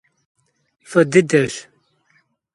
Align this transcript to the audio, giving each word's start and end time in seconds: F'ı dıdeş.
F'ı 0.89 1.01
dıdeş. 1.11 1.55